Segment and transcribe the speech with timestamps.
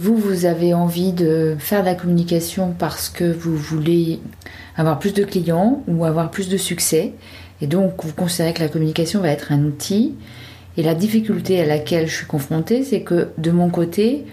[0.00, 4.20] Vous, vous avez envie de faire de la communication parce que vous voulez
[4.76, 7.14] avoir plus de clients ou avoir plus de succès.
[7.60, 10.14] Et donc, vous considérez que la communication va être un outil.
[10.76, 14.24] Et la difficulté à laquelle je suis confrontée, c'est que de mon côté,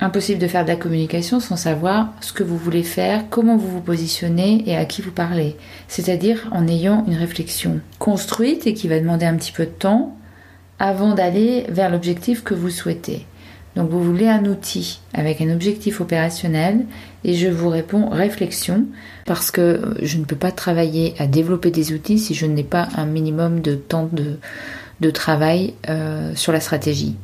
[0.00, 3.70] impossible de faire de la communication sans savoir ce que vous voulez faire, comment vous
[3.70, 5.54] vous positionnez et à qui vous parlez.
[5.86, 10.16] C'est-à-dire en ayant une réflexion construite et qui va demander un petit peu de temps
[10.80, 13.26] avant d'aller vers l'objectif que vous souhaitez.
[13.76, 16.86] Donc vous voulez un outil avec un objectif opérationnel
[17.24, 18.86] et je vous réponds réflexion
[19.26, 22.88] parce que je ne peux pas travailler à développer des outils si je n'ai pas
[22.96, 27.16] un minimum de temps de, travail euh, sur la stratégie.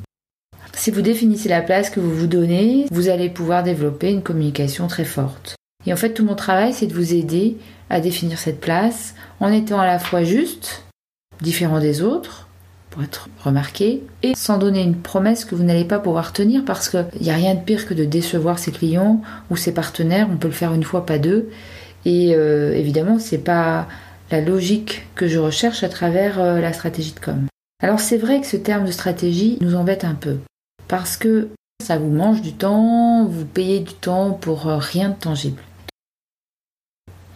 [0.74, 4.86] Si vous définissez la place que vous vous donnez, vous allez pouvoir développer une communication
[4.86, 5.56] très forte.
[5.86, 7.56] Et en fait, tout mon travail, c'est de vous aider
[7.88, 10.84] à définir cette place en étant à la fois juste,
[11.40, 12.49] différent des autres,
[12.90, 16.88] pour être remarqué, et sans donner une promesse que vous n'allez pas pouvoir tenir parce
[16.88, 20.28] qu'il n'y a rien de pire que de décevoir ses clients ou ses partenaires.
[20.30, 21.48] On peut le faire une fois, pas deux.
[22.04, 23.86] Et euh, évidemment, c'est pas
[24.30, 27.46] la logique que je recherche à travers euh, la stratégie de com.
[27.82, 30.38] Alors c'est vrai que ce terme de stratégie nous embête un peu
[30.86, 31.48] parce que
[31.82, 35.62] ça vous mange du temps, vous payez du temps pour euh, rien de tangible.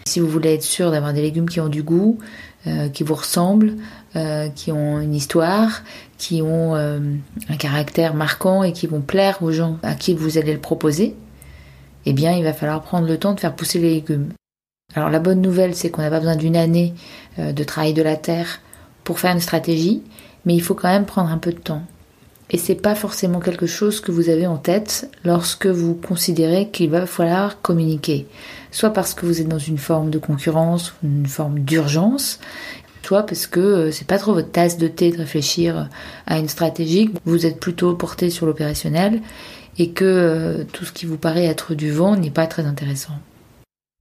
[0.06, 2.18] Si vous voulez être sûr d'avoir des légumes qui ont du goût,
[2.66, 3.74] euh, qui vous ressemblent,
[4.16, 5.82] euh, qui ont une histoire,
[6.18, 10.52] qui ont un caractère marquant et qui vont plaire aux gens à qui vous allez
[10.52, 11.16] le proposer,
[12.06, 14.28] eh bien il va falloir prendre le temps de faire pousser les légumes.
[14.94, 16.94] Alors la bonne nouvelle, c'est qu'on n'a pas besoin d'une année
[17.38, 18.60] de travail de la terre
[19.02, 20.02] pour faire une stratégie,
[20.44, 21.82] mais il faut quand même prendre un peu de temps.
[22.50, 26.90] Et c'est pas forcément quelque chose que vous avez en tête lorsque vous considérez qu'il
[26.90, 28.26] va falloir communiquer.
[28.70, 32.40] Soit parce que vous êtes dans une forme de concurrence, une forme d'urgence,
[33.04, 35.88] soit parce que euh, c'est pas trop votre tasse de thé de réfléchir
[36.26, 39.20] à une stratégie, vous êtes plutôt porté sur l'opérationnel
[39.78, 43.14] et que euh, tout ce qui vous paraît être du vent n'est pas très intéressant.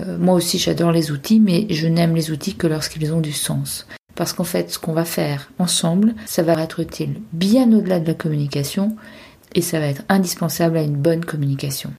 [0.06, 3.34] Euh, moi aussi j'adore les outils, mais je n'aime les outils que lorsqu'ils ont du
[3.34, 3.88] sens.
[4.16, 8.08] Parce qu'en fait, ce qu'on va faire ensemble, ça va être utile bien au-delà de
[8.08, 8.96] la communication
[9.56, 11.91] et ça va être indispensable à une bonne communication.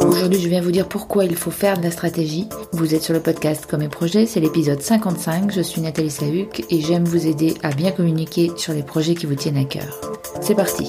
[0.00, 2.48] Aujourd'hui, je viens vous dire pourquoi il faut faire de la stratégie.
[2.72, 5.52] Vous êtes sur le podcast Comme et Projets, c'est l'épisode 55.
[5.52, 9.26] Je suis Nathalie Sahuc et j'aime vous aider à bien communiquer sur les projets qui
[9.26, 10.00] vous tiennent à cœur.
[10.40, 10.88] C'est parti.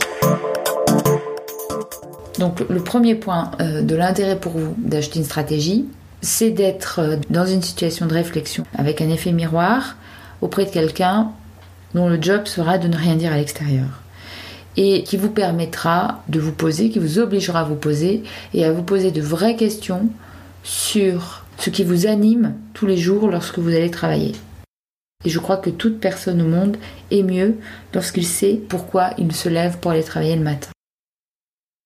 [2.39, 5.85] Donc, le premier point euh, de l'intérêt pour vous d'acheter une stratégie,
[6.21, 9.95] c'est d'être euh, dans une situation de réflexion avec un effet miroir
[10.41, 11.31] auprès de quelqu'un
[11.93, 14.03] dont le job sera de ne rien dire à l'extérieur
[14.77, 18.23] et qui vous permettra de vous poser, qui vous obligera à vous poser
[18.53, 20.09] et à vous poser de vraies questions
[20.63, 24.33] sur ce qui vous anime tous les jours lorsque vous allez travailler.
[25.25, 26.77] Et je crois que toute personne au monde
[27.09, 27.55] est mieux
[27.93, 30.69] lorsqu'il sait pourquoi il se lève pour aller travailler le matin.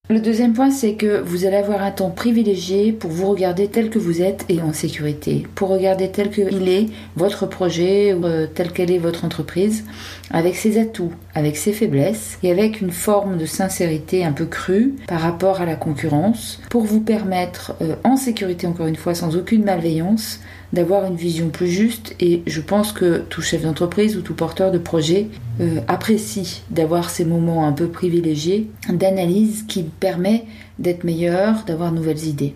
[0.10, 3.90] Le deuxième point, c'est que vous allez avoir un temps privilégié pour vous regarder tel
[3.90, 8.74] que vous êtes et en sécurité, pour regarder tel qu'il est votre projet, euh, tel
[8.74, 9.86] qu'elle est votre entreprise,
[10.30, 14.96] avec ses atouts, avec ses faiblesses et avec une forme de sincérité un peu crue
[15.08, 19.36] par rapport à la concurrence, pour vous permettre, euh, en sécurité encore une fois, sans
[19.36, 20.40] aucune malveillance,
[20.74, 24.72] d'avoir une vision plus juste et je pense que tout chef d'entreprise ou tout porteur
[24.72, 25.28] de projet
[25.60, 30.46] euh, apprécie d'avoir ces moments un peu privilégiés d'analyse qui permet
[30.80, 32.56] d'être meilleur, d'avoir de nouvelles idées.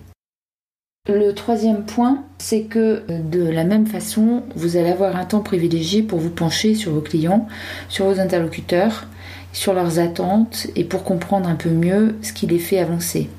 [1.07, 5.41] Le troisième point, c'est que euh, de la même façon, vous allez avoir un temps
[5.41, 7.47] privilégié pour vous pencher sur vos clients,
[7.89, 9.05] sur vos interlocuteurs,
[9.53, 13.29] sur leurs attentes et pour comprendre un peu mieux ce qui les fait avancer.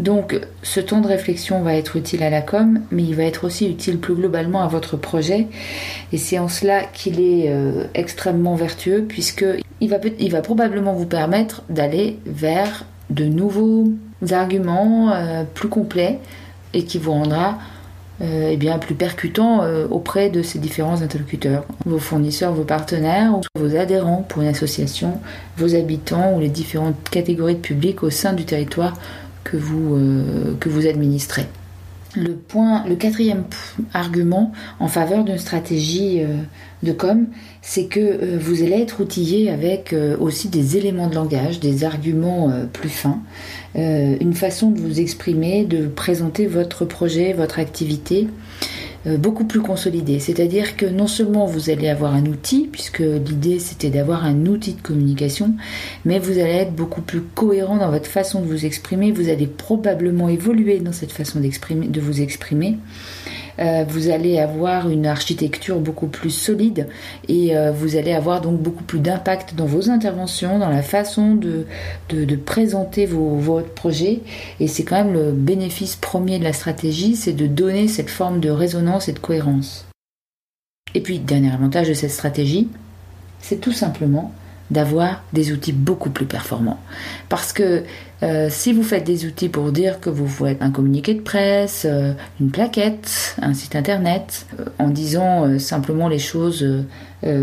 [0.00, 3.44] Donc ce temps de réflexion va être utile à la com, mais il va être
[3.44, 5.46] aussi utile plus globalement à votre projet.
[6.12, 9.46] Et c'est en cela qu'il est euh, extrêmement vertueux, puisque
[9.80, 13.92] il va, il va probablement vous permettre d'aller vers de nouveaux
[14.32, 16.18] arguments euh, plus complets
[16.74, 17.58] et qui vous rendra
[18.20, 24.24] euh, eh plus percutant auprès de ces différents interlocuteurs, vos fournisseurs, vos partenaires, vos adhérents
[24.28, 25.18] pour une association,
[25.56, 28.94] vos habitants ou les différentes catégories de public au sein du territoire
[29.44, 31.46] que vous, euh, que vous administrez.
[32.16, 33.44] Le, point, le quatrième
[33.92, 36.42] argument en faveur d'une stratégie euh,
[36.82, 37.26] de com,
[37.62, 42.50] c'est que euh, vous allez être outillé avec aussi des éléments de langage, des arguments
[42.72, 43.20] plus fins,
[43.74, 48.73] une façon de vous exprimer, de présenter votre projet, votre activité euh,
[49.06, 50.18] beaucoup plus consolidé.
[50.18, 54.74] C'est-à-dire que non seulement vous allez avoir un outil, puisque l'idée c'était d'avoir un outil
[54.74, 55.54] de communication,
[56.04, 59.46] mais vous allez être beaucoup plus cohérent dans votre façon de vous exprimer, vous allez
[59.46, 62.78] probablement évoluer dans cette façon de vous exprimer.
[63.58, 66.88] Euh, vous allez avoir une architecture beaucoup plus solide
[67.28, 71.34] et euh, vous allez avoir donc beaucoup plus d'impact dans vos interventions, dans la façon
[71.34, 71.66] de,
[72.44, 74.20] présenter vos, votre projet.
[74.60, 78.40] Et c'est quand même le bénéfice premier de la stratégie, c'est de donner cette forme
[78.40, 79.86] de résonance et de cohérence.
[80.94, 82.68] Et puis, dernier avantage de cette stratégie,
[83.40, 84.32] c'est tout simplement
[84.70, 86.80] d'avoir des outils beaucoup plus performants.
[87.28, 87.84] Parce que
[88.22, 91.86] euh, si vous faites des outils pour dire que vous faites un communiqué de presse,
[91.88, 96.66] euh, une plaquette, un site internet, euh, en disant simplement les choses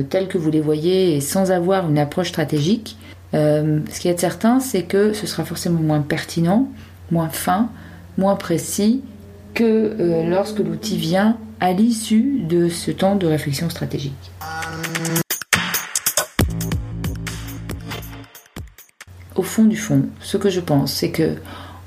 [0.10, 2.98] telles que vous les voyez et sans avoir une approche stratégique,
[3.34, 6.70] ce qui est certain, c'est que ce sera forcément moins pertinent,
[7.10, 7.70] moins fin,
[8.18, 9.02] moins précis
[9.56, 14.32] que lorsque l'outil vient à l'issue de ce temps de réflexion stratégique.
[19.36, 21.36] Au fond du fond, ce que je pense, c'est que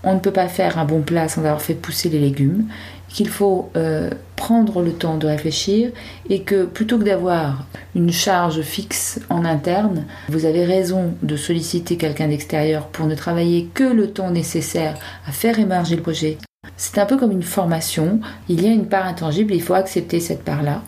[0.03, 2.67] on ne peut pas faire un bon plat sans avoir fait pousser les légumes,
[3.09, 5.91] qu'il faut euh, prendre le temps de réfléchir
[6.29, 7.65] et que plutôt que d'avoir
[7.95, 13.69] une charge fixe en interne, vous avez raison de solliciter quelqu'un d'extérieur pour ne travailler
[13.73, 16.39] que le temps nécessaire à faire émerger le projet.
[16.77, 20.19] C'est un peu comme une formation, il y a une part intangible, il faut accepter
[20.19, 20.83] cette part-là.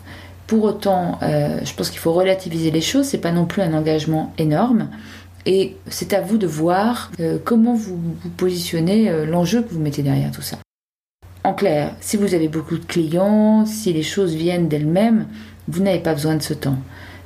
[0.49, 3.73] Pour autant, euh, je pense qu'il faut relativiser les choses, c'est pas non plus un
[3.73, 4.89] engagement énorme.
[5.47, 7.99] Et c'est à vous de voir euh, comment vous,
[8.37, 10.59] positionnez euh, l'enjeu que vous mettez derrière tout ça.
[11.45, 15.27] En clair, si vous avez beaucoup de clients, si les choses viennent d'elles-mêmes,
[15.69, 16.79] vous n'avez pas besoin de ce temps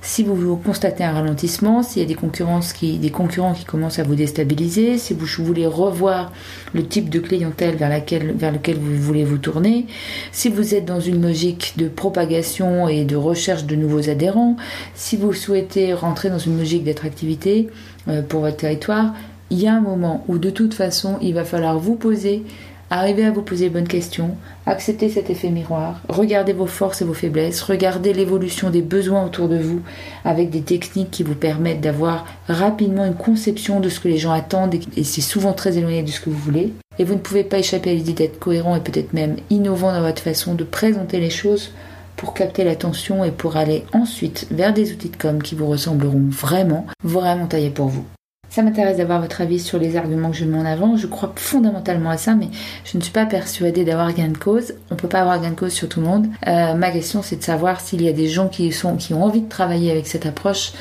[0.02, 4.96] si vous constatez un ralentissement, s'il y a des, concurrents qui commencent à vous déstabiliser,
[4.96, 6.32] si vous voulez revoir
[6.72, 9.86] le type de clientèle vers, laquelle, vers lequel vous voulez vous tourner,
[10.32, 14.56] si vous êtes dans une logique de propagation et de recherche de nouveaux adhérents,
[14.94, 17.68] si vous souhaitez rentrer dans une logique d'attractivité
[18.08, 19.12] euh, pour votre territoire,
[19.50, 22.44] il y a un moment où de toute façon il va falloir vous poser
[22.92, 24.34] Arrivez à vous poser les bonnes questions,
[24.66, 29.48] acceptez cet effet miroir, regardez vos forces et vos faiblesses, regardez l'évolution des besoins autour
[29.48, 29.80] de vous
[30.24, 34.32] avec des techniques qui vous permettent d'avoir rapidement une conception de ce que les gens
[34.32, 36.72] attendent et c'est souvent très éloigné de ce que vous voulez.
[36.98, 40.02] Et vous ne pouvez pas échapper à l'idée d'être cohérent et peut-être même innovant dans
[40.02, 41.70] votre façon de présenter les choses
[42.16, 46.26] pour capter l'attention et pour aller ensuite vers des outils de com qui vous ressembleront
[46.28, 48.04] vraiment, vraiment taillés pour vous.
[48.50, 50.96] Ça m'intéresse d'avoir votre avis sur les arguments que je mets en avant.
[50.96, 52.48] Je crois fondamentalement à ça, mais
[52.84, 54.74] je ne suis pas persuadée d'avoir gain de cause.
[54.90, 56.26] On ne peut pas avoir gain de cause sur tout le monde.
[56.48, 59.22] Euh, ma question, c'est de savoir s'il y a des gens qui, sont, qui ont
[59.22, 60.72] envie de travailler avec cette approche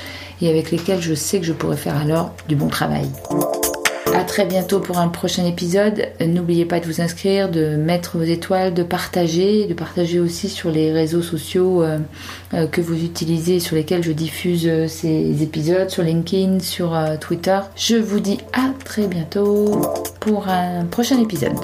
[0.41, 3.07] et avec lesquels je sais que je pourrais faire alors du bon travail.
[4.19, 6.09] À très bientôt pour un prochain épisode.
[6.19, 10.71] N'oubliez pas de vous inscrire, de mettre vos étoiles, de partager, de partager aussi sur
[10.71, 11.99] les réseaux sociaux euh,
[12.53, 17.59] euh, que vous utilisez, sur lesquels je diffuse euh, ces épisodes, sur LinkedIn, sur Twitter.
[17.77, 19.79] Je vous dis à très bientôt
[20.19, 21.55] pour un prochain épisode.